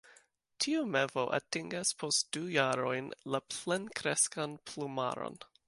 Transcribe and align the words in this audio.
Tiu 0.63 0.79
mevo 0.93 1.25
atingas 1.39 1.91
post 2.03 2.31
du 2.37 2.43
jarojn 2.57 3.13
la 3.35 3.43
plenkreskan 3.57 4.57
plumaron. 4.71 5.39